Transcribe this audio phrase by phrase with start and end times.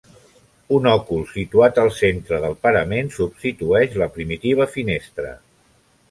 [0.75, 5.35] Un òcul situat al centre del parament substitueix la primitiva finestra.